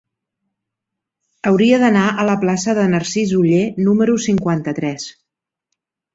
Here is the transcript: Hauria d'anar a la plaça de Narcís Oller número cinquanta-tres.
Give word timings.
Hauria 1.49 1.79
d'anar 1.83 2.05
a 2.23 2.25
la 2.31 2.37
plaça 2.45 2.75
de 2.81 2.87
Narcís 2.95 3.35
Oller 3.43 3.61
número 3.91 4.19
cinquanta-tres. 4.27 5.09